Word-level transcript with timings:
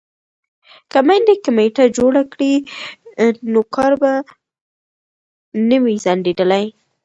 که 0.91 0.99
میندې 1.07 1.33
کمیټه 1.45 1.83
جوړه 1.97 2.21
کړي 2.31 2.53
نو 3.51 3.59
کار 3.75 3.93
به 4.01 4.13
نه 5.69 5.77
وي 5.83 5.95
ځنډیدلی. 6.05 6.65